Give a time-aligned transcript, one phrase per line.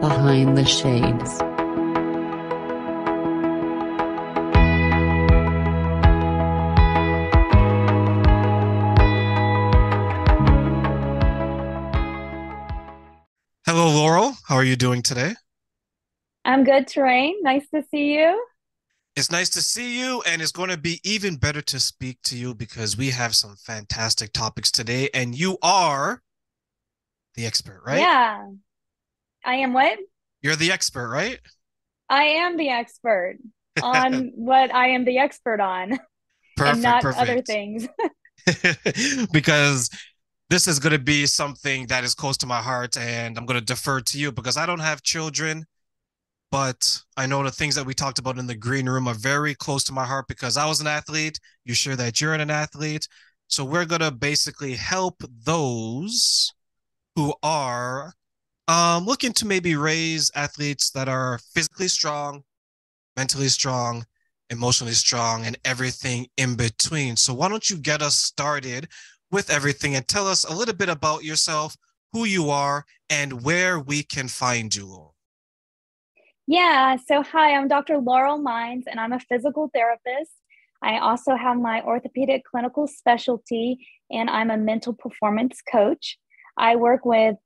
[0.00, 1.40] Behind the Shades.
[13.66, 14.34] Hello, Laurel.
[14.46, 15.34] How are you doing today?
[16.44, 17.34] I'm good, Terrain.
[17.42, 18.40] Nice to see you.
[19.16, 22.36] It's nice to see you, and it's going to be even better to speak to
[22.36, 26.22] you because we have some fantastic topics today, and you are
[27.34, 27.98] the expert, right?
[27.98, 28.46] Yeah.
[29.48, 29.98] I am what?
[30.42, 31.40] You're the expert, right?
[32.10, 33.38] I am the expert
[33.82, 35.98] on what I am the expert on
[36.54, 37.22] Perfect, and not perfect.
[37.22, 37.88] other things.
[39.32, 39.88] because
[40.50, 43.58] this is going to be something that is close to my heart, and I'm going
[43.58, 45.64] to defer to you because I don't have children,
[46.50, 49.54] but I know the things that we talked about in the green room are very
[49.54, 51.40] close to my heart because I was an athlete.
[51.64, 53.08] You share that you're an athlete.
[53.46, 56.52] So we're going to basically help those
[57.16, 58.12] who are
[58.68, 62.44] um, looking to maybe raise athletes that are physically strong,
[63.16, 64.04] mentally strong,
[64.50, 67.16] emotionally strong, and everything in between.
[67.16, 68.88] So why don't you get us started
[69.30, 71.76] with everything and tell us a little bit about yourself,
[72.12, 74.86] who you are, and where we can find you.
[74.86, 75.14] Laurel?
[76.46, 76.96] Yeah.
[76.96, 77.98] So, hi, I'm Dr.
[77.98, 80.32] Laurel Mines, and I'm a physical therapist.
[80.82, 86.18] I also have my orthopedic clinical specialty, and I'm a mental performance coach.
[86.56, 87.36] I work with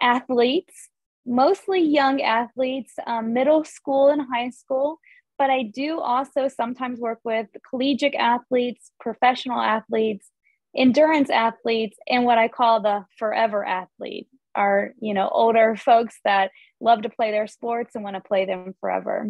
[0.00, 0.90] athletes,
[1.26, 4.98] mostly young athletes, um, middle school and high school,
[5.38, 10.30] but I do also sometimes work with collegiate athletes, professional athletes,
[10.76, 16.50] endurance athletes, and what I call the forever athlete are, you know, older folks that
[16.80, 19.28] love to play their sports and want to play them forever.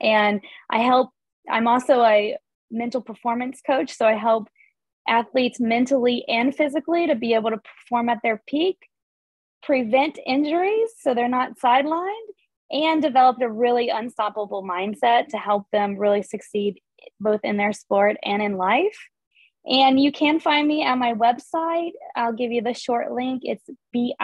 [0.00, 0.40] And
[0.70, 1.10] I help,
[1.50, 2.36] I'm also a
[2.70, 3.94] mental performance coach.
[3.96, 4.48] So I help
[5.06, 8.78] athletes mentally and physically to be able to perform at their peak,
[9.64, 12.28] prevent injuries so they're not sidelined,
[12.70, 16.80] and developed a really unstoppable mindset to help them really succeed
[17.20, 18.98] both in their sport and in life.
[19.66, 21.92] And you can find me at my website.
[22.16, 23.42] I'll give you the short link.
[23.44, 24.16] It's bit.ly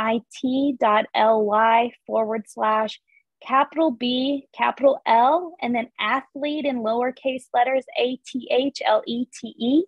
[2.07, 3.01] forward slash
[3.43, 9.25] capital B, capital L, and then athlete in lowercase letters A T H L E
[9.27, 9.85] T E.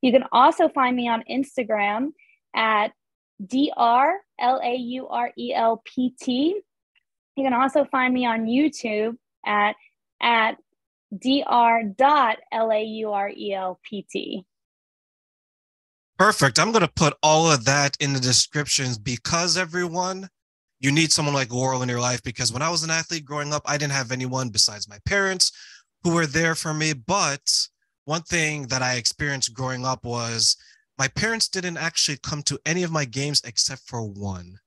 [0.00, 2.08] You can also find me on Instagram
[2.54, 2.92] at
[3.44, 6.60] D R L A U R E L P T.
[7.36, 9.16] You can also find me on YouTube
[9.46, 9.76] at
[10.20, 10.56] at
[11.16, 11.94] dr
[12.52, 14.44] l a u r e l p t.
[16.18, 16.58] Perfect.
[16.58, 20.28] I'm going to put all of that in the descriptions because everyone,
[20.80, 22.22] you need someone like Laurel in your life.
[22.24, 25.52] Because when I was an athlete growing up, I didn't have anyone besides my parents
[26.02, 26.92] who were there for me.
[26.92, 27.48] But
[28.04, 30.56] one thing that I experienced growing up was
[30.98, 34.58] my parents didn't actually come to any of my games except for one.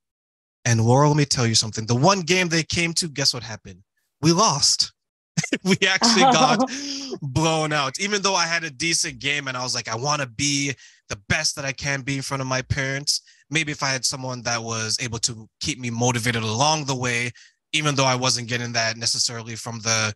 [0.65, 1.85] And Laurel, let me tell you something.
[1.85, 3.81] The one game they came to, guess what happened?
[4.21, 4.93] We lost.
[5.63, 6.59] we actually got
[7.21, 7.99] blown out.
[7.99, 10.73] Even though I had a decent game and I was like, I want to be
[11.09, 13.21] the best that I can be in front of my parents.
[13.49, 17.31] Maybe if I had someone that was able to keep me motivated along the way,
[17.73, 20.13] even though I wasn't getting that necessarily from the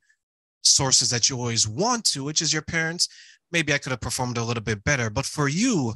[0.63, 3.07] sources that you always want to, which is your parents,
[3.55, 5.09] maybe I could have performed a little bit better.
[5.09, 5.93] But for you,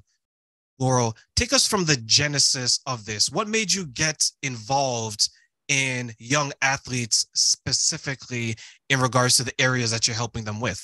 [0.80, 3.30] Laurel, take us from the genesis of this.
[3.30, 5.28] What made you get involved
[5.68, 8.56] in young athletes specifically
[8.88, 10.82] in regards to the areas that you're helping them with?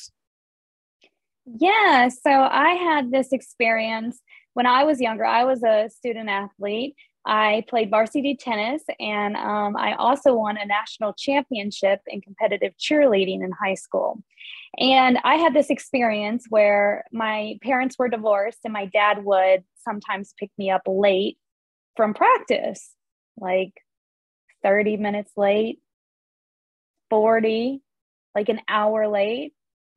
[1.45, 4.19] Yeah, so I had this experience
[4.53, 5.23] when I was younger.
[5.23, 6.97] I was a student athlete.
[7.25, 13.45] I played varsity tennis, and um, I also won a national championship in competitive cheerleading
[13.45, 14.21] in high school.
[14.77, 20.33] And I had this experience where my parents were divorced, and my dad would sometimes
[20.37, 21.37] pick me up late
[21.95, 22.93] from practice,
[23.37, 23.71] like
[24.63, 25.79] 30 minutes late,
[27.09, 27.81] 40,
[28.33, 29.53] like an hour late.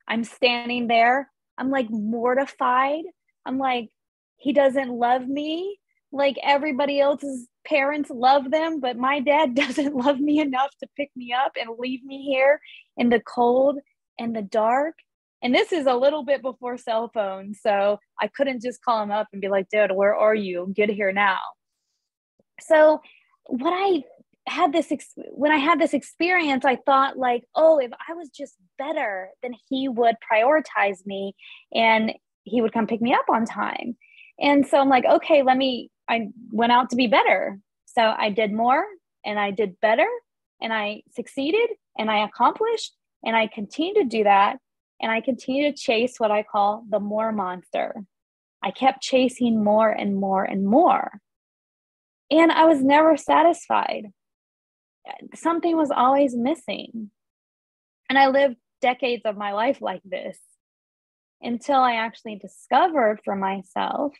[0.06, 1.28] I'm standing there.
[1.56, 3.04] I'm like mortified.
[3.44, 3.88] I'm like,
[4.36, 5.78] he doesn't love me
[6.12, 11.10] like everybody else's parents love them, but my dad doesn't love me enough to pick
[11.16, 12.60] me up and leave me here
[12.96, 13.78] in the cold
[14.18, 14.94] and the dark.
[15.42, 17.60] And this is a little bit before cell phones.
[17.62, 20.72] So I couldn't just call him up and be like, Dad, where are you?
[20.74, 21.38] Get here now.
[22.60, 23.00] So,
[23.46, 24.02] what I
[24.46, 28.30] had this ex- when I had this experience, I thought like, oh, if I was
[28.30, 31.34] just better, then he would prioritize me
[31.72, 32.12] and
[32.44, 33.96] he would come pick me up on time.
[34.40, 35.90] And so I'm like, okay, let me.
[36.08, 37.58] I went out to be better.
[37.84, 38.82] So I did more
[39.24, 40.06] and I did better
[40.62, 41.68] and I succeeded
[41.98, 42.94] and I accomplished
[43.24, 44.58] and I continue to do that
[45.00, 47.94] and I continue to chase what I call the more monster.
[48.62, 51.20] I kept chasing more and more and more.
[52.30, 54.06] And I was never satisfied
[55.34, 57.10] something was always missing.
[58.08, 60.38] And I lived decades of my life like this
[61.40, 64.14] until I actually discovered for myself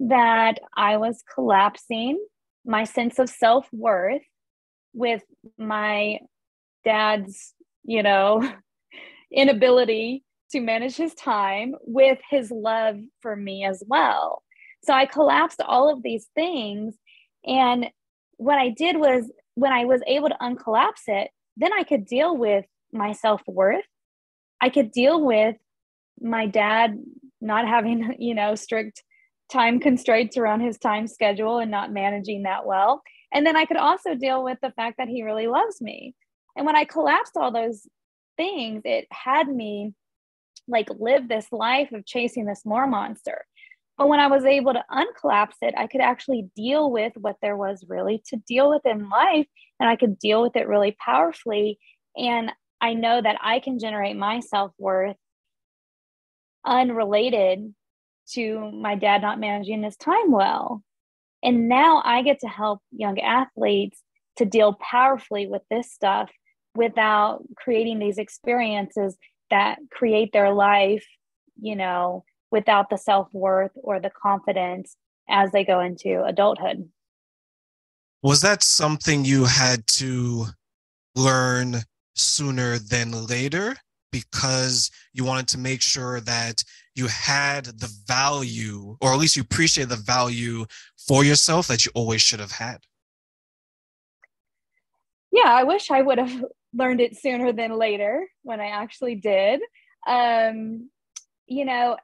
[0.00, 2.18] that I was collapsing
[2.64, 4.22] my sense of self worth
[4.92, 5.22] with
[5.58, 6.18] my
[6.84, 7.54] dad's,
[7.84, 8.48] you know,
[9.32, 14.42] inability to manage his time with his love for me as well.
[14.82, 16.94] So I collapsed all of these things.
[17.44, 17.86] And
[18.36, 22.36] what I did was when I was able to uncollapse it, then I could deal
[22.36, 23.84] with my self worth.
[24.60, 25.56] I could deal with
[26.20, 26.98] my dad
[27.40, 29.02] not having, you know, strict
[29.50, 33.02] time constraints around his time schedule and not managing that well.
[33.32, 36.14] And then I could also deal with the fact that he really loves me.
[36.56, 37.86] And when I collapsed all those
[38.36, 39.94] things, it had me
[40.68, 43.44] like live this life of chasing this more monster.
[43.98, 47.56] But when I was able to uncollapse it, I could actually deal with what there
[47.56, 49.46] was really to deal with in life.
[49.78, 51.78] And I could deal with it really powerfully.
[52.16, 52.50] And
[52.80, 55.16] I know that I can generate my self worth
[56.64, 57.74] unrelated
[58.32, 60.82] to my dad not managing his time well.
[61.42, 64.02] And now I get to help young athletes
[64.36, 66.30] to deal powerfully with this stuff
[66.74, 69.16] without creating these experiences
[69.50, 71.04] that create their life,
[71.60, 74.96] you know, without the self worth or the confidence
[75.28, 76.88] as they go into adulthood.
[78.22, 80.46] Was that something you had to
[81.14, 81.76] learn
[82.14, 83.76] sooner than later
[84.12, 86.62] because you wanted to make sure that
[86.94, 90.66] you had the value, or at least you appreciate the value
[91.08, 92.78] for yourself that you always should have had?
[95.30, 96.44] Yeah, I wish I would have
[96.74, 99.60] learned it sooner than later when I actually did.
[100.06, 100.90] Um,
[101.46, 101.96] you know,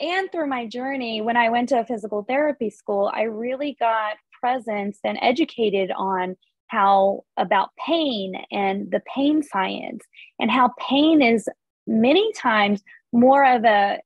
[0.00, 4.16] and through my journey, when I went to a physical therapy school, I really got
[4.40, 6.36] presence and educated on
[6.68, 10.04] how about pain and the pain science
[10.38, 11.48] and how pain is
[11.86, 12.82] many times
[13.12, 13.98] more of a,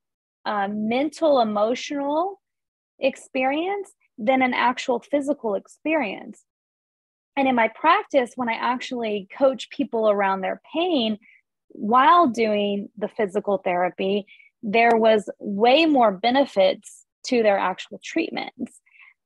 [0.47, 2.41] a mental emotional
[2.99, 6.45] experience than an actual physical experience
[7.37, 11.19] and in my practice when i actually coach people around their pain
[11.69, 14.27] while doing the physical therapy
[14.65, 18.81] there was way more benefits to their actual treatments.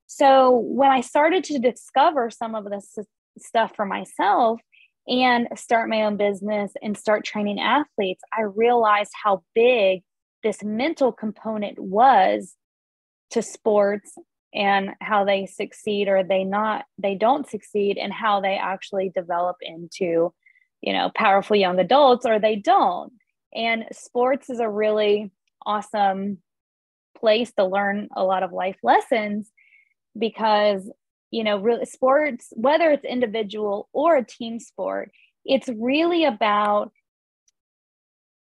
[0.06, 2.98] So when i started to discover some of this
[3.38, 4.60] stuff for myself
[5.06, 10.02] and start my own business and start training athletes, I realized how big
[10.42, 12.54] this mental component was
[13.30, 14.12] to sports
[14.54, 19.56] and how they succeed or they not they don't succeed and how they actually develop
[19.60, 20.32] into
[20.80, 23.12] you know powerful young adults or they don't.
[23.54, 25.30] And sports is a really
[25.66, 26.38] awesome
[27.18, 29.50] place to learn a lot of life lessons
[30.16, 30.90] because
[31.30, 35.10] you know really sports whether it's individual or a team sport
[35.44, 36.92] it's really about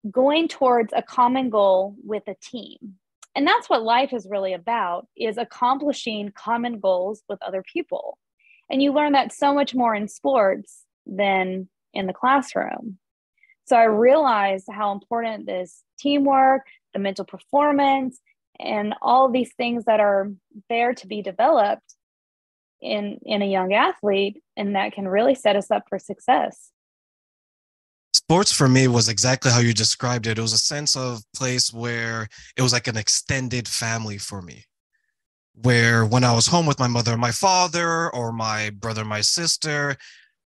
[0.09, 2.95] going towards a common goal with a team
[3.35, 8.17] and that's what life is really about is accomplishing common goals with other people.
[8.69, 12.97] And you learn that so much more in sports than in the classroom.
[13.65, 16.63] So i realized how important this teamwork
[16.93, 18.19] the mental performance
[18.59, 20.31] and all these things that are
[20.69, 21.95] there to be developed
[22.81, 26.72] in in a young athlete and that can really set us up for success
[28.13, 30.37] sports for me was exactly how you described it.
[30.37, 34.65] It was a sense of place where it was like an extended family for me
[35.61, 39.09] where when i was home with my mother and my father or my brother and
[39.09, 39.95] my sister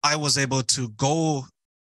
[0.02, 1.42] i was able to go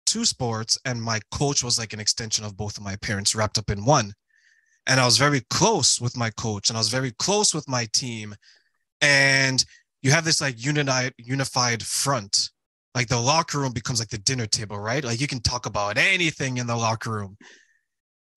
[0.06, 3.58] to sports and my coach was like an extension of both of my parents wrapped
[3.58, 4.13] up in one.
[4.86, 7.88] And i was very close with my coach and i was very close with my
[7.94, 8.36] team.
[9.01, 9.63] And
[10.03, 12.51] you have this like unified unified front
[12.95, 15.03] like the locker room becomes like the dinner table right?
[15.03, 17.38] Like you can talk about anything in the locker room.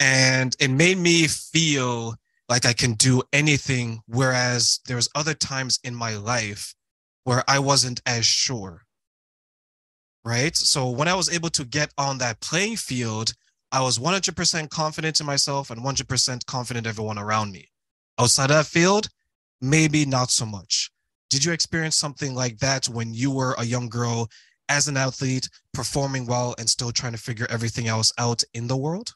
[0.01, 2.17] And it made me feel
[2.49, 6.75] like i can do anything whereas there's other times in my life
[7.25, 8.83] where i wasn't as sure
[10.25, 10.57] right?
[10.57, 13.33] So when i was able to get on that playing field
[13.73, 17.69] i was 100% confident in myself and 100% confident everyone around me.
[18.19, 19.09] Outside that field
[19.61, 20.91] maybe not so much
[21.31, 24.29] did you experience something like that when you were a young girl
[24.69, 28.77] as an athlete, performing well and still trying to figure everything else out in the
[28.77, 29.15] world?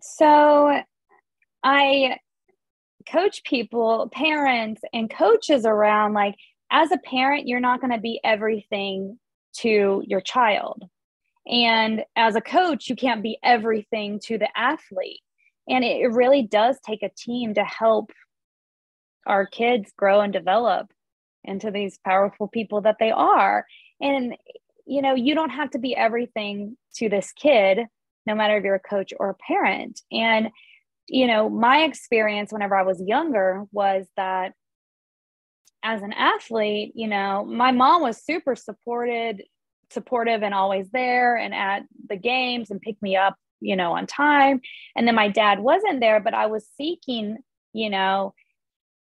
[0.00, 0.80] So
[1.62, 2.18] I
[3.10, 6.34] coach people, parents, and coaches around like,
[6.70, 9.18] as a parent, you're not going to be everything
[9.58, 10.82] to your child.
[11.46, 15.20] And as a coach, you can't be everything to the athlete.
[15.68, 18.10] And it really does take a team to help
[19.26, 20.90] our kids grow and develop
[21.44, 23.66] into these powerful people that they are.
[24.00, 24.36] And,
[24.86, 27.80] you know, you don't have to be everything to this kid,
[28.26, 30.00] no matter if you're a coach or a parent.
[30.10, 30.50] And,
[31.08, 34.54] you know, my experience whenever I was younger was that
[35.82, 39.44] as an athlete, you know, my mom was super supported,
[39.90, 44.06] supportive and always there and at the games and picked me up, you know, on
[44.06, 44.60] time.
[44.96, 47.38] And then my dad wasn't there, but I was seeking,
[47.72, 48.34] you know,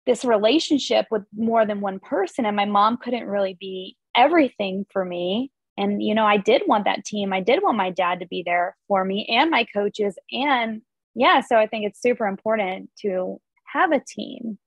[0.06, 5.06] this relationship with more than one person and my mom couldn't really be everything for
[5.06, 5.52] me.
[5.78, 7.34] And you know i did want that team.
[7.34, 10.18] I did want my dad to be there for me and my coaches.
[10.32, 10.82] And
[11.16, 13.40] yeah so i think it's super important to
[13.74, 14.58] have a team.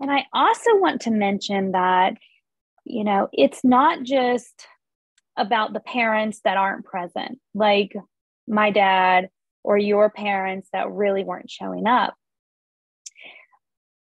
[0.00, 2.14] And i also want to mention that
[2.84, 4.66] you know it's not just
[5.36, 7.94] about the parents that aren't present like
[8.46, 9.30] my dad
[9.64, 12.14] or your parents that really weren't showing up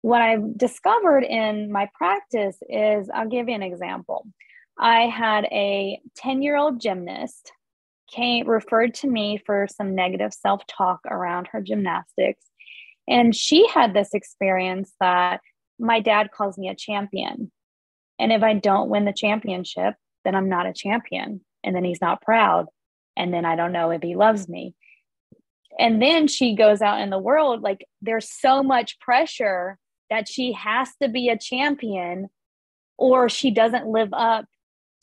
[0.02, 4.26] what I've discovered in my practice is I'll give you an example.
[4.78, 7.52] I had a 10 year old gymnast
[8.10, 12.44] came referred to me for some negative self talk around her gymnastics.
[13.06, 15.40] And she had this experience that
[15.78, 17.50] my dad calls me a champion.
[18.18, 21.40] And if I don't win the championship, then I'm not a champion.
[21.62, 22.66] And then he's not proud.
[23.16, 24.74] And then I don't know if he loves me.
[25.78, 29.78] And then she goes out in the world, like there's so much pressure
[30.10, 32.28] that she has to be a champion
[32.98, 34.44] or she doesn't live up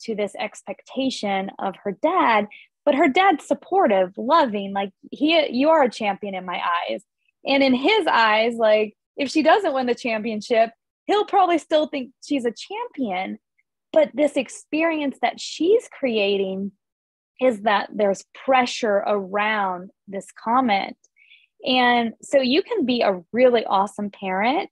[0.02, 2.46] to this expectation of her dad
[2.88, 7.02] but her dad's supportive loving like he you are a champion in my eyes.
[7.44, 10.70] And in his eyes like if she doesn't win the championship
[11.04, 13.38] he'll probably still think she's a champion.
[13.92, 16.72] But this experience that she's creating
[17.42, 20.96] is that there's pressure around this comment.
[21.66, 24.70] And so you can be a really awesome parent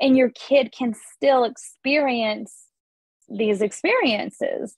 [0.00, 2.54] and your kid can still experience
[3.28, 4.74] these experiences.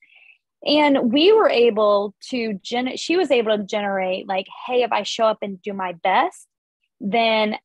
[0.66, 5.02] And we were able to gen she was able to generate like hey if i
[5.02, 6.46] show up and do my best
[7.00, 7.56] then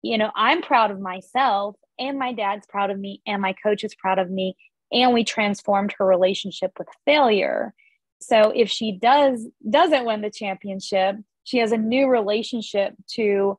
[0.00, 3.82] you know i'm proud of myself and my dad's proud of me and my coach
[3.82, 4.56] is proud of me
[4.92, 7.74] and we transformed her relationship with failure.
[8.20, 13.58] So if she does doesn't win the championship she has a new relationship to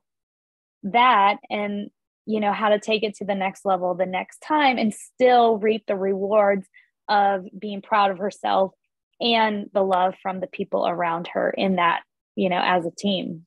[0.84, 1.90] that and
[2.26, 5.58] you know how to take it to the next level the next time and still
[5.58, 6.68] reap the rewards
[7.10, 8.72] of being proud of herself
[9.20, 12.02] and the love from the people around her in that
[12.36, 13.46] you know as a team.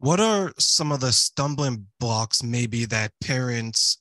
[0.00, 3.98] What are some of the stumbling blocks maybe that parents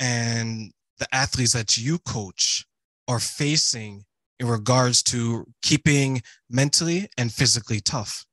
[0.00, 2.66] and the athletes that you coach
[3.06, 4.04] are facing
[4.40, 8.24] in regards to keeping mentally and physically tough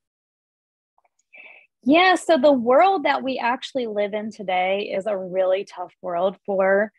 [1.85, 6.37] yeah, so the world that we actually live in today is a really tough world
[6.45, 6.91] for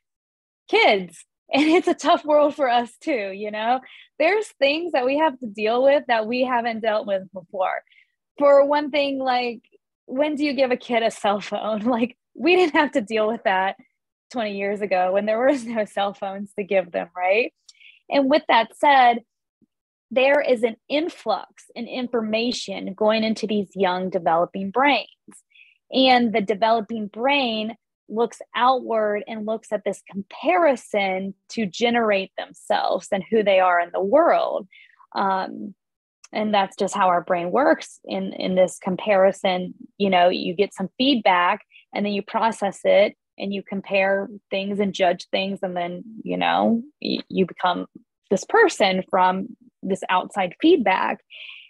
[0.69, 1.25] kids.
[1.49, 3.79] And it's a tough world for us too, you know?
[4.19, 7.85] There's things that we have to deal with that we haven't dealt with before.
[8.37, 9.61] For one thing, like,
[10.07, 11.83] when do you give a kid a cell phone?
[11.85, 13.77] Like, we didn't have to deal with that
[14.33, 17.55] 20 years ago when there was no cell phones to give them, right?
[18.11, 19.21] And with that said,
[20.11, 25.09] there is an influx in information going into these young developing brains.
[25.93, 27.77] And the developing brain
[28.09, 33.91] looks outward and looks at this comparison to generate themselves and who they are in
[33.93, 34.69] the world.
[35.15, 35.75] Um,
[36.33, 39.75] and that's just how our brain works in, in this comparison.
[39.99, 41.61] You know, you get some feedback
[41.95, 45.61] and then you process it and you compare things and judge things.
[45.63, 47.87] And then, you know, you become
[48.31, 49.57] this person from
[49.89, 51.21] this outside feedback.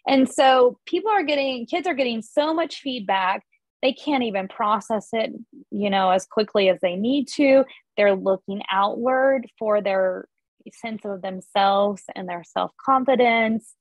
[0.07, 3.45] And so people are getting, kids are getting so much feedback,
[3.83, 5.33] they can't even process it,
[5.71, 7.65] you know, as quickly as they need to.
[7.97, 10.27] They're looking outward for their
[10.73, 13.75] sense of themselves and their self confidence.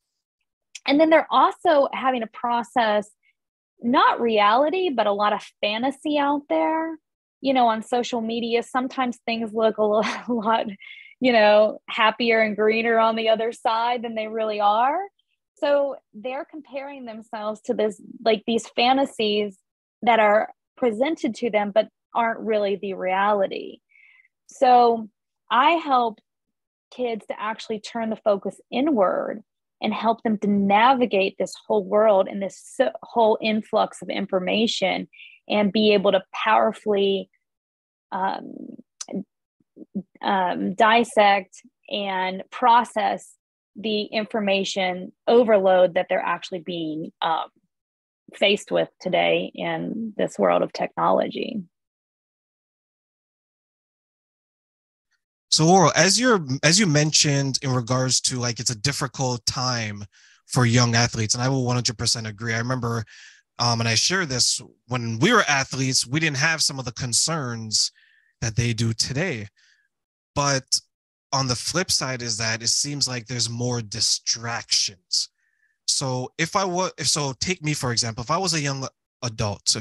[0.87, 3.09] And then they're also having to process
[3.81, 6.97] not reality, but a lot of fantasy out there.
[7.41, 9.83] You know, on social media, sometimes things look a
[10.31, 10.67] lot
[11.25, 14.99] you know, happier and greener on the other side than they really are.
[15.55, 19.57] So they're comparing themselves to this, like these fantasies
[20.03, 23.79] that are presented to them, but aren't really the reality.
[24.45, 25.09] So
[25.49, 26.19] I help
[26.91, 29.41] kids to actually turn the focus inward
[29.81, 35.07] and help them to navigate this whole world and this whole influx of information
[35.49, 37.31] and be able to powerfully
[38.11, 38.75] um,
[40.21, 43.33] um, dissect and process
[43.75, 47.47] the information overload that they're actually being um,
[48.33, 51.61] faced with today in this world of technology.
[55.49, 60.03] So, Laurel, as you're as you mentioned in regards to like it's a difficult time
[60.47, 62.53] for young athletes, and I will 100% agree.
[62.53, 63.03] I remember,
[63.57, 66.91] um, and I share this when we were athletes, we didn't have some of the
[66.91, 67.91] concerns
[68.41, 69.47] that they do today.
[70.35, 70.79] But
[71.31, 75.29] on the flip side is that it seems like there's more distractions.
[75.87, 78.87] So if I was, if so, take me for example, if I was a young
[79.23, 79.75] adult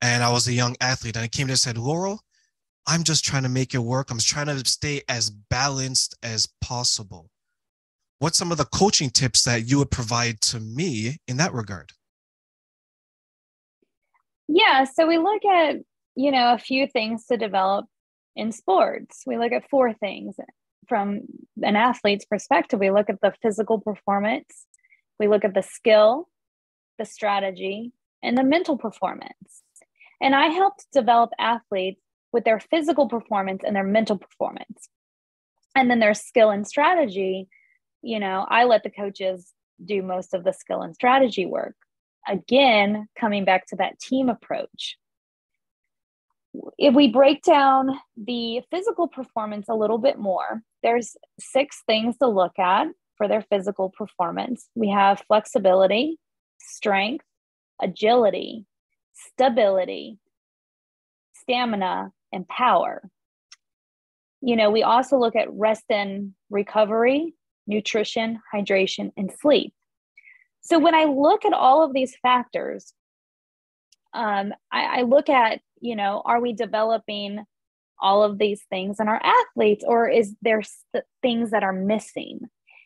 [0.00, 2.20] and I was a young athlete and I came to and said, Laurel,
[2.86, 4.10] I'm just trying to make it work.
[4.10, 7.30] I'm trying to stay as balanced as possible.
[8.18, 11.92] What's some of the coaching tips that you would provide to me in that regard?
[14.48, 15.76] Yeah, so we look at,
[16.14, 17.86] you know, a few things to develop
[18.36, 19.22] in sports.
[19.26, 20.36] We look at four things
[20.88, 21.22] from
[21.62, 22.80] an athlete's perspective.
[22.80, 24.66] We look at the physical performance,
[25.18, 26.28] we look at the skill,
[26.98, 29.62] the strategy, and the mental performance.
[30.20, 32.00] And I helped develop athletes
[32.32, 34.88] with their physical performance and their mental performance.
[35.74, 37.48] And then their skill and strategy,
[38.02, 39.52] you know, I let the coaches
[39.84, 41.74] do most of the skill and strategy work.
[42.28, 44.96] Again, coming back to that team approach.
[46.78, 52.28] If we break down the physical performance a little bit more, there's six things to
[52.28, 54.68] look at for their physical performance.
[54.74, 56.18] We have flexibility,
[56.60, 57.24] strength,
[57.80, 58.66] agility,
[59.14, 60.18] stability,
[61.34, 63.02] stamina, and power.
[64.40, 67.34] You know, we also look at rest and recovery,
[67.66, 69.72] nutrition, hydration, and sleep.
[70.62, 72.92] So when I look at all of these factors,
[74.14, 77.44] um, I, I look at, you know, are we developing
[78.00, 80.62] all of these things in our athletes, or is there
[81.20, 82.40] things that are missing?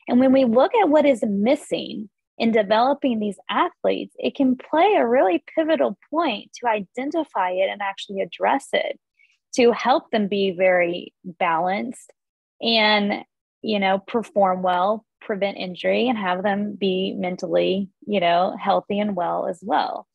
[0.08, 4.94] And when we look at what is missing in developing these athletes, it can play
[4.96, 8.98] a really pivotal point to identify it and actually address it
[9.56, 12.12] to help them be very balanced
[12.60, 13.24] and
[13.62, 19.16] you know perform well prevent injury and have them be mentally you know healthy and
[19.16, 20.06] well as well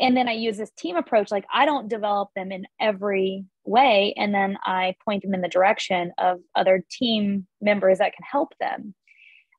[0.00, 4.12] and then i use this team approach like i don't develop them in every way
[4.16, 8.52] and then i point them in the direction of other team members that can help
[8.58, 8.94] them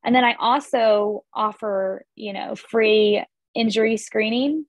[0.03, 3.23] and then i also offer you know free
[3.53, 4.65] injury screening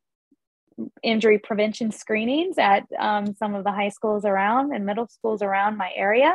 [1.03, 5.77] injury prevention screenings at um, some of the high schools around and middle schools around
[5.77, 6.35] my area.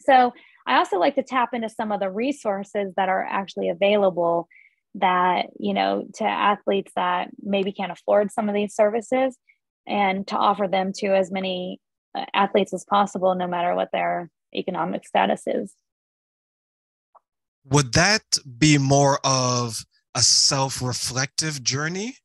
[0.00, 0.32] So
[0.66, 4.48] I also like to tap into some of the resources that are actually available
[4.96, 9.36] that, you know, to athletes that maybe can't afford some of these services
[9.86, 11.80] and to offer them to as many
[12.14, 15.74] uh, athletes as possible, no matter what their economic status is.
[17.64, 18.22] Would that
[18.58, 22.16] be more of a self reflective journey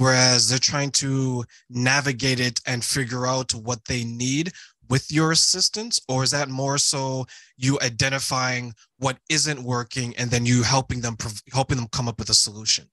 [0.00, 4.50] whereas they're trying to navigate it and figure out what they need
[4.88, 7.26] with your assistance or is that more so
[7.58, 11.16] you identifying what isn't working and then you helping them
[11.52, 12.86] helping them come up with a solution?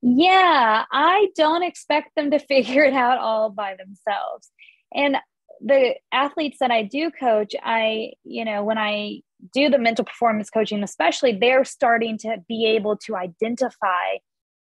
[0.00, 4.50] Yeah i don't expect them to figure it out all by themselves.
[4.94, 5.18] And
[5.64, 9.20] the athletes that i do coach i you know when i
[9.52, 14.16] do the mental performance coaching especially they're starting to be able to identify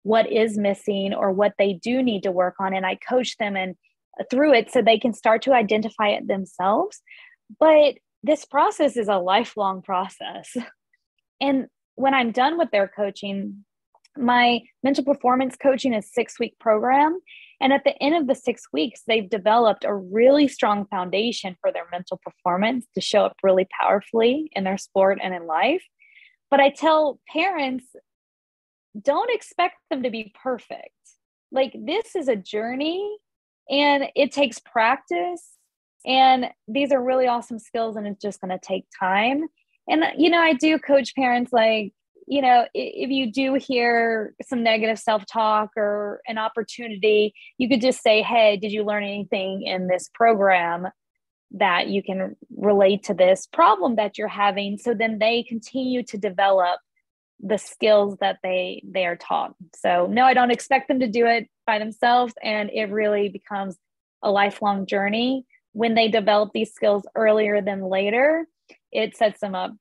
[0.03, 3.55] what is missing or what they do need to work on and i coach them
[3.55, 3.75] and
[4.29, 7.01] through it so they can start to identify it themselves.
[7.59, 10.55] But this process is a lifelong process.
[11.39, 13.63] And when i'm done with their coaching
[14.17, 17.19] my mental performance coaching is six week program.
[17.61, 21.71] And at the end of the six weeks they've developed a really strong foundation for
[21.71, 25.83] their mental performance to show up really powerfully in their sport and in life.
[26.49, 27.85] But i tell parents
[29.01, 30.91] don't expect them to be perfect.
[31.51, 33.17] Like this is a journey
[33.69, 35.57] and it takes practice
[36.05, 39.47] and these are really awesome skills and it's just going to take time.
[39.87, 41.93] And you know, I do coach parents like,
[42.27, 48.03] you know, if you do hear some negative self-talk or an opportunity, you could just
[48.03, 50.87] say, "Hey, did you learn anything in this program?"
[51.51, 56.17] that you can relate to this problem that you're having so then they continue to
[56.17, 56.77] develop
[57.39, 59.53] the skills that they they are taught.
[59.75, 63.77] So no i don't expect them to do it by themselves and it really becomes
[64.21, 65.45] a lifelong journey.
[65.73, 68.47] When they develop these skills earlier than later
[68.91, 69.73] it sets them up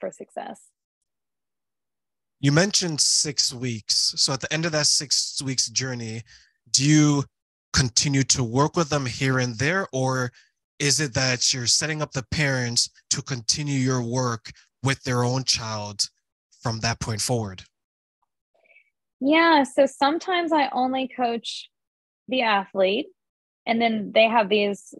[0.00, 0.60] for success.
[2.40, 4.14] You mentioned six weeks.
[4.16, 6.22] So at the end of that six weeks journey
[6.70, 7.24] do you
[7.72, 10.32] continue to work with them here and there or
[10.78, 14.50] is it that you're setting up the parents to continue your work
[14.82, 16.08] with their own child
[16.68, 17.62] from that point forward?
[19.20, 21.70] Yeah, so sometimes I only coach
[22.28, 23.06] the athlete,
[23.64, 24.94] and then they have these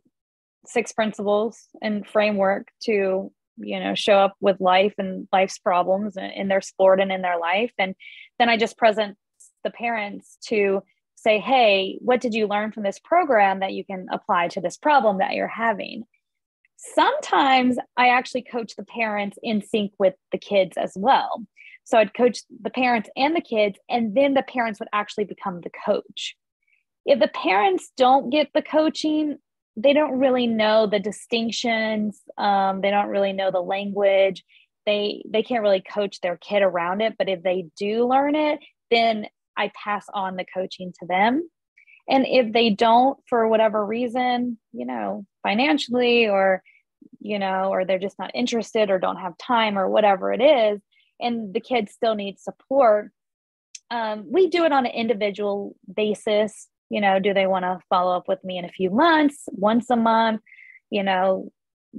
[0.64, 6.48] six principles and framework to you know show up with life and life's problems in
[6.48, 7.72] their sport and in their life.
[7.78, 7.94] And
[8.38, 9.18] then i just present
[9.62, 10.82] the parents to
[11.16, 14.78] say hey what did you learn from this program that you can apply to this
[14.78, 16.04] problem that you're having?
[16.76, 21.46] Sometimes i actually coach the parents in sync with the kids as well
[21.88, 25.60] so i'd coach the parents and the kids and then the parents would actually become
[25.62, 26.36] the coach.
[27.06, 29.38] If the parents don't get the coaching
[29.76, 34.44] they don't really know the distinctions um, they don't really know the language.
[34.84, 38.60] They they can't really coach their kid around it but if they do learn it
[38.90, 41.48] then i pass on the coaching to them.
[42.10, 46.62] And if they don't for whatever reason you know financially or
[47.20, 50.80] you know or they're just not interested or don't have time or whatever it is
[51.20, 53.10] and the kids still need support
[53.90, 56.68] um, we do it on an individual basis.
[56.90, 59.90] You know do they want to follow up with me in a few months once
[59.90, 60.40] a month
[60.90, 61.52] you know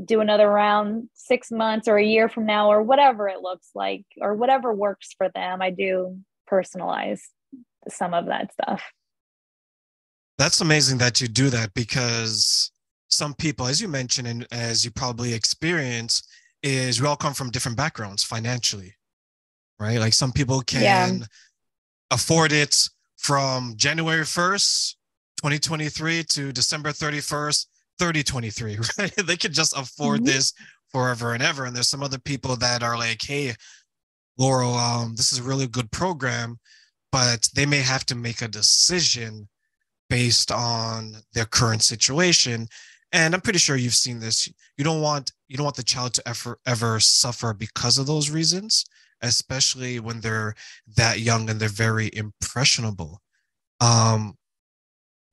[0.03, 4.05] do another round six months or a year from now or whatever it looks like
[4.19, 5.61] or whatever works for them.
[5.61, 6.17] I do
[6.49, 7.19] personalize
[7.87, 8.83] some of that stuff.
[10.37, 12.71] That's amazing that you do that because
[13.09, 16.23] some people as you mentioned and as you probably experience
[16.63, 18.95] is we all come from different backgrounds financially
[19.79, 21.25] right like some people can yeah.
[22.11, 22.75] afford it
[23.19, 24.95] from January 1st,
[25.37, 27.65] 2023 to December 31st,
[27.99, 29.13] 3023, right?
[29.17, 30.27] they could just afford mm-hmm.
[30.27, 30.53] this
[30.91, 31.65] forever and ever.
[31.65, 33.53] And there's some other people that are like, hey,
[34.37, 36.59] Laurel, um, this is a really good program,
[37.11, 39.49] but they may have to make a decision
[40.09, 42.67] based on their current situation.
[43.11, 44.47] And I'm pretty sure you've seen this.
[44.77, 48.29] You don't want you don't want the child to ever ever suffer because of those
[48.29, 48.85] reasons
[49.21, 50.55] especially when they're
[50.95, 53.21] that young and they're very impressionable.
[53.81, 54.35] Um,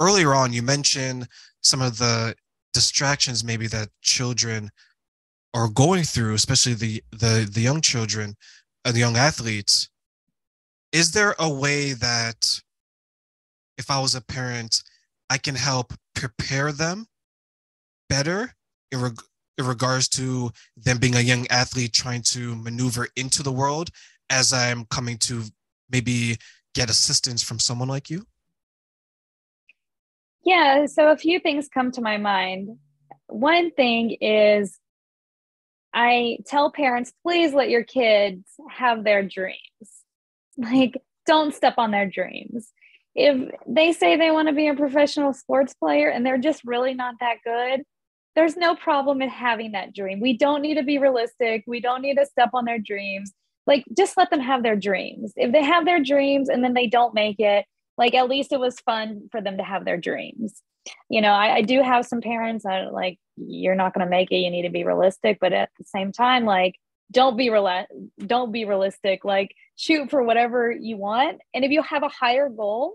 [0.00, 1.28] earlier on, you mentioned
[1.62, 2.34] some of the
[2.74, 4.70] distractions maybe that children
[5.54, 8.36] are going through, especially the the the young children
[8.84, 9.88] and the young athletes.
[10.92, 12.60] Is there a way that
[13.78, 14.82] if I was a parent,
[15.28, 17.06] I can help prepare them
[18.08, 18.54] better
[18.92, 19.00] in,
[19.58, 23.90] in regards to them being a young athlete trying to maneuver into the world
[24.30, 25.42] as I'm coming to
[25.90, 26.36] maybe
[26.74, 28.26] get assistance from someone like you?
[30.44, 32.78] Yeah, so a few things come to my mind.
[33.26, 34.78] One thing is
[35.92, 39.58] I tell parents, please let your kids have their dreams.
[40.58, 42.70] Like, don't step on their dreams.
[43.14, 46.94] If they say they want to be a professional sports player and they're just really
[46.94, 47.82] not that good,
[48.36, 50.20] there's no problem in having that dream.
[50.20, 51.64] We don't need to be realistic.
[51.66, 53.32] We don't need to step on their dreams.
[53.66, 55.32] Like, just let them have their dreams.
[55.36, 57.64] If they have their dreams and then they don't make it,
[57.98, 60.62] like, at least it was fun for them to have their dreams.
[61.08, 64.30] You know, I, I do have some parents that like, you're not going to make
[64.30, 64.36] it.
[64.36, 65.38] You need to be realistic.
[65.40, 66.76] But at the same time, like,
[67.10, 67.86] don't be real
[68.18, 72.48] don't be realistic like shoot for whatever you want and if you have a higher
[72.48, 72.94] goal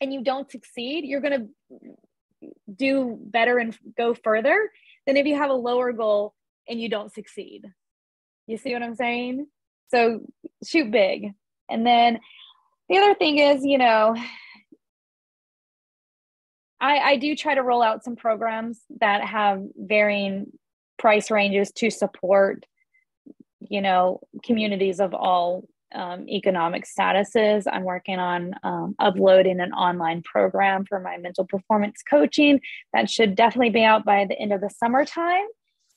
[0.00, 1.78] and you don't succeed you're going to
[2.72, 4.70] do better and go further
[5.06, 6.34] than if you have a lower goal
[6.68, 7.64] and you don't succeed.
[8.46, 9.46] You see what I'm saying?
[9.90, 10.20] So
[10.64, 11.32] shoot big.
[11.68, 12.20] And then
[12.88, 14.16] the other thing is, you know,
[16.80, 20.52] I, I do try to roll out some programs that have varying
[20.98, 22.64] price ranges to support,
[23.60, 27.64] you know, communities of all um, economic statuses.
[27.70, 32.60] I'm working on um, uploading an online program for my mental performance coaching
[32.92, 35.46] that should definitely be out by the end of the summertime,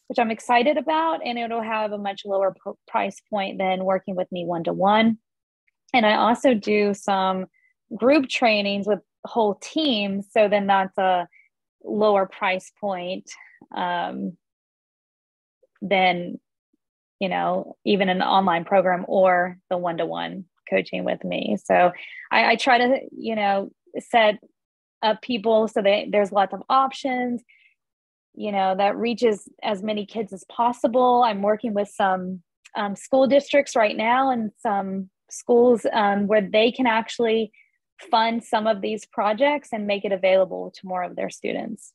[0.08, 1.22] which I'm excited about.
[1.26, 4.74] And it'll have a much lower pr- price point than working with me one to
[4.74, 5.18] one.
[5.94, 7.48] And I also do some
[7.96, 10.28] group trainings with whole teams.
[10.32, 11.28] So then that's a
[11.84, 13.30] lower price point
[13.76, 14.38] um,
[15.82, 16.40] than
[17.22, 21.56] you know, even an online program or the one to one coaching with me.
[21.64, 21.92] So
[22.32, 24.40] I, I, try to, you know, set
[25.04, 27.44] up people so that there's lots of options,
[28.34, 31.22] you know, that reaches as many kids as possible.
[31.24, 32.42] I'm working with some
[32.76, 37.52] um, school districts right now and some schools um, where they can actually
[38.10, 41.94] fund some of these projects and make it available to more of their students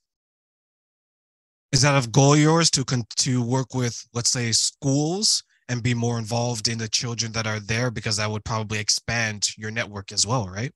[1.72, 5.94] is that a goal yours to con- to work with let's say schools and be
[5.94, 7.90] more involved in the children that are there?
[7.90, 10.72] Because that would probably expand your network as well right?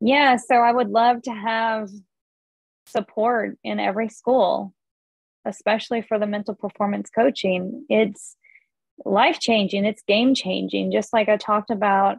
[0.00, 1.88] Yeah so i would love to have
[2.86, 4.74] support in every school
[5.44, 7.84] especially for the mental performance coaching.
[7.88, 8.36] It's
[9.04, 12.18] life changing it's game changing just like i talked about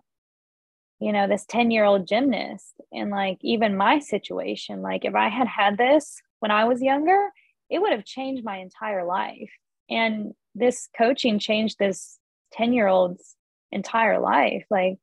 [1.00, 4.82] you know this 10 year old gymnast and like even my situation.
[4.82, 7.30] Like if i had had this when I was younger,
[7.70, 9.52] it would have changed my entire life.
[9.90, 12.18] And this coaching changed this
[12.54, 13.36] 10 year old's
[13.72, 14.66] entire life.
[14.70, 14.98] Like,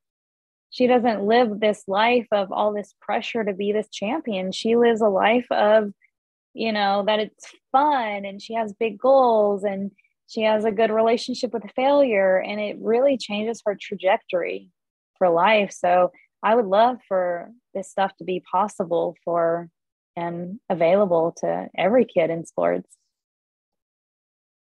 [0.70, 4.52] she doesn't live this life of all this pressure to be this champion.
[4.52, 5.92] She lives a life of,
[6.52, 9.92] you know, that it's fun and she has big goals and
[10.26, 12.36] she has a good relationship with failure.
[12.38, 14.70] And it really changes her trajectory
[15.16, 15.72] for life.
[15.72, 16.10] So
[16.42, 19.70] I would love for this stuff to be possible for
[20.18, 22.88] and available to every kid in sports.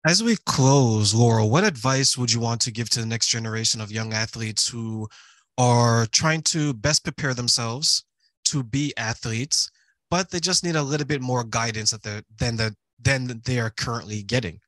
[0.06, 3.80] As we close, Laurel, what advice would you want to give to the next generation
[3.80, 5.08] of young athletes who
[5.56, 8.04] are trying to best prepare themselves
[8.46, 9.70] to be athletes,
[10.10, 13.70] but they just need a little bit more guidance the, than the than they are
[13.70, 14.60] currently getting?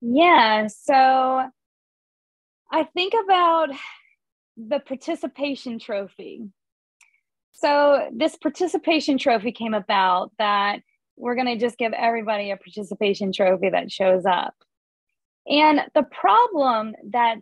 [0.00, 1.48] Yeah, so
[2.70, 3.68] I think about
[4.56, 6.48] the participation trophy.
[7.62, 10.80] So this participation trophy came about that
[11.16, 14.54] we're going to just give everybody a participation trophy that shows up.
[15.46, 17.36] And the problem that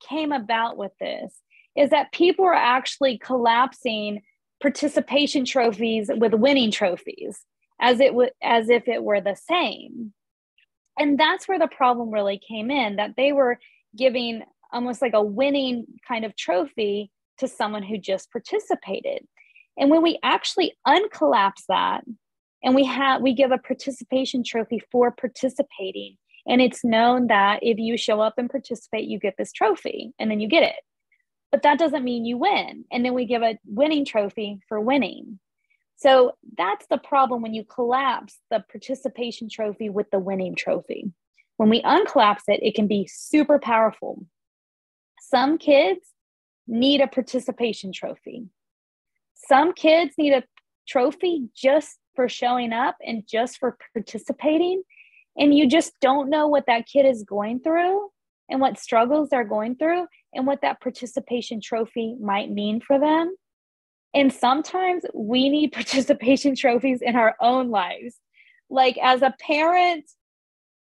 [0.00, 1.34] came about with this
[1.76, 4.22] is that people are actually collapsing
[4.62, 7.44] participation trophies with winning trophies
[7.80, 10.12] as it w- as if it were the same.
[10.98, 13.58] And that's where the problem really came in that they were
[13.96, 19.26] giving almost like a winning kind of trophy to someone who just participated.
[19.78, 22.04] And when we actually uncollapse that
[22.62, 27.78] and we have we give a participation trophy for participating and it's known that if
[27.78, 30.76] you show up and participate you get this trophy and then you get it.
[31.52, 32.84] But that doesn't mean you win.
[32.92, 35.38] And then we give a winning trophy for winning.
[35.96, 41.12] So that's the problem when you collapse the participation trophy with the winning trophy.
[41.56, 44.26] When we uncollapse it it can be super powerful.
[45.20, 46.00] Some kids
[46.66, 48.46] need a participation trophy.
[49.48, 50.44] Some kids need a
[50.86, 54.82] trophy just for showing up and just for participating.
[55.36, 58.10] And you just don't know what that kid is going through
[58.50, 63.34] and what struggles they're going through and what that participation trophy might mean for them.
[64.14, 68.16] And sometimes we need participation trophies in our own lives.
[68.68, 70.04] Like as a parent,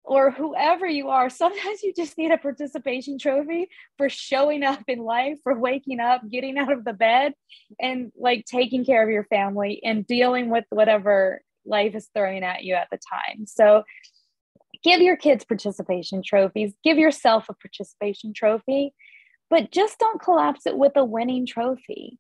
[0.06, 5.00] or whoever you are, sometimes you just need a participation trophy for showing up in
[5.00, 7.34] life, for waking up, getting out of the bed,
[7.80, 12.64] and like taking care of your family and dealing with whatever life is throwing at
[12.64, 13.48] you at the time.
[13.48, 13.84] So
[14.84, 18.94] give your kids participation trophies, give yourself a participation trophy,
[19.50, 22.20] but just don't collapse it with a winning trophy.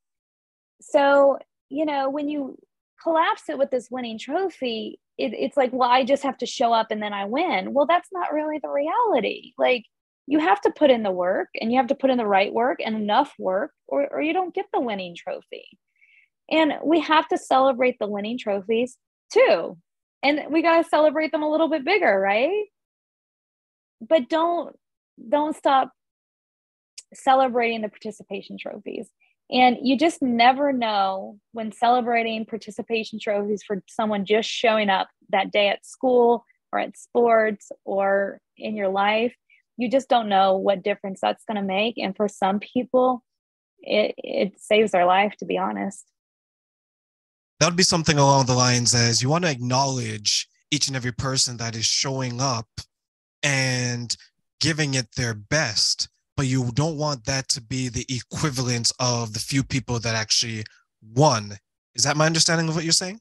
[0.82, 1.38] So,
[1.70, 2.58] you know, when you
[3.02, 6.74] collapse it with this winning trophy, it, it's like, well, I just have to show
[6.74, 7.74] up and then I win.
[7.74, 9.54] Well, that's not really the reality.
[9.58, 9.86] Like,
[10.28, 12.52] you have to put in the work and you have to put in the right
[12.52, 15.66] work and enough work, or, or you don't get the winning trophy.
[16.50, 18.98] And we have to celebrate the winning trophies
[19.32, 19.78] too.
[20.24, 22.66] And we got to celebrate them a little bit bigger, right?
[24.02, 24.76] But don't
[25.30, 25.92] don't stop
[27.14, 29.08] celebrating the participation trophies.
[29.52, 35.52] And you just never know when celebrating participation trophies for someone just showing up that
[35.52, 39.36] day at school or at sports or in your life.
[39.78, 41.98] You just don't know what difference that's going to make.
[41.98, 43.24] And for some people,
[43.82, 46.06] it, it saves their life, to be honest.
[47.60, 51.12] That would be something along the lines as you want to acknowledge each and every
[51.12, 52.68] person that is showing up
[53.44, 54.16] and
[54.60, 59.40] giving it their best but you don't want that to be the equivalent of the
[59.40, 60.64] few people that actually
[61.14, 61.54] won.
[61.96, 63.20] Is that my understanding of what you're saying?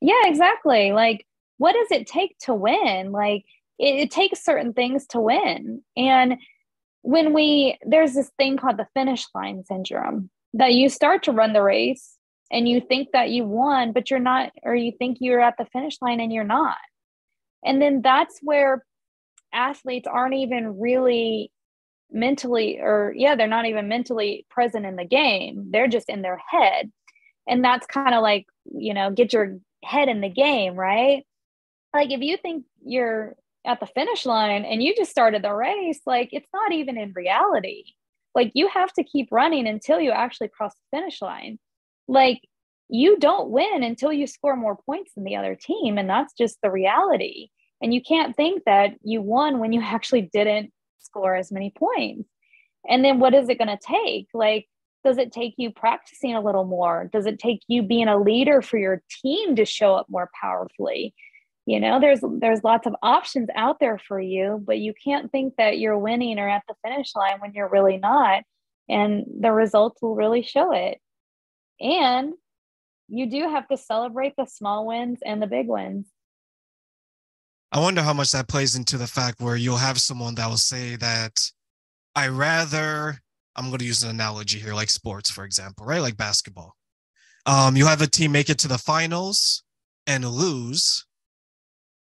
[0.00, 0.92] Yeah, exactly.
[0.92, 1.26] Like,
[1.58, 3.12] what does it take to win?
[3.12, 3.44] Like,
[3.78, 5.82] it, it takes certain things to win.
[5.96, 6.36] And
[7.02, 11.52] when we, there's this thing called the finish line syndrome that you start to run
[11.52, 12.16] the race
[12.50, 15.66] and you think that you won, but you're not, or you think you're at the
[15.66, 16.76] finish line and you're not.
[17.64, 18.84] And then that's where
[19.52, 21.50] athletes aren't even really
[22.10, 25.68] mentally or yeah they're not even mentally present in the game.
[25.70, 26.90] They're just in their head.
[27.48, 31.24] And that's kind of like you know get your head in the game right?
[31.94, 36.00] Like if you think you're at the finish line and you just started the race
[36.06, 37.84] like it's not even in reality.
[38.34, 41.58] Like you have to keep running until you actually cross the finish line.
[42.06, 42.40] Like
[42.88, 46.58] you don't win until you score more points than the other team and that's just
[46.62, 47.48] the reality.
[47.82, 52.28] And you can't think that you won when you actually didn't score as many points.
[52.88, 54.28] And then what is it going to take?
[54.32, 54.66] Like,
[55.04, 57.08] does it take you practicing a little more?
[57.12, 61.14] Does it take you being a leader for your team to show up more powerfully?
[61.64, 65.54] You know, there's there's lots of options out there for you, but you can't think
[65.58, 68.44] that you're winning or at the finish line when you're really not.
[68.88, 70.98] And the results will really show it.
[71.80, 72.34] And
[73.08, 76.06] you do have to celebrate the small wins and the big wins.
[77.72, 80.56] I wonder how much that plays into the fact where you'll have someone that will
[80.56, 81.38] say that
[82.14, 83.20] I rather,
[83.56, 86.00] I'm going to use an analogy here, like sports, for example, right?
[86.00, 86.74] Like basketball.
[87.44, 89.64] Um, you have a team make it to the finals
[90.06, 91.06] and lose,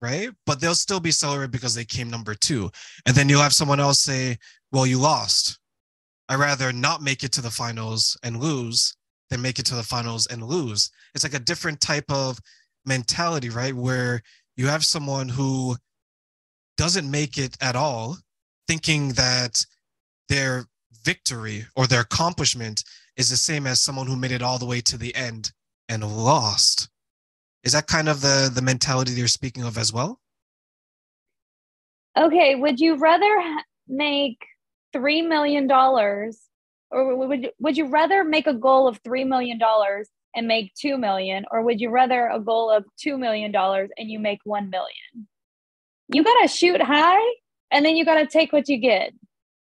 [0.00, 0.30] right?
[0.46, 2.70] But they'll still be celebrated because they came number two.
[3.06, 4.38] And then you'll have someone else say,
[4.70, 5.58] well, you lost.
[6.28, 8.94] I rather not make it to the finals and lose
[9.30, 10.90] than make it to the finals and lose.
[11.14, 12.38] It's like a different type of
[12.84, 13.74] mentality, right?
[13.74, 14.22] Where
[14.59, 15.77] you have someone who
[16.77, 18.18] doesn't make it at all,
[18.66, 19.64] thinking that
[20.29, 20.66] their
[21.05, 22.83] victory or their accomplishment
[23.16, 25.53] is the same as someone who made it all the way to the end
[25.88, 26.88] and lost.
[27.62, 30.21] Is that kind of the the mentality you're speaking of as well?
[32.16, 33.40] Okay, would you rather
[33.87, 34.44] make
[34.92, 36.40] 3 million dollars
[36.90, 40.98] or would would you rather make a goal of 3 million dollars and make 2
[40.98, 44.70] million or would you rather a goal of 2 million dollars and you make 1
[44.70, 45.28] million
[46.12, 47.34] you got to shoot high
[47.70, 49.12] and then you got to take what you get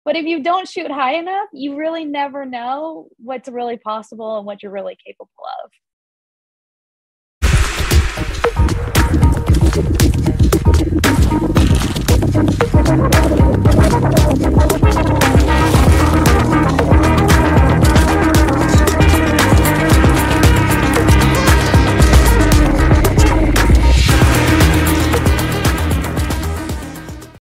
[0.04, 4.46] but if you don't shoot high enough you really never know what's really possible and
[4.46, 5.30] what you're really capable
[5.64, 5.72] of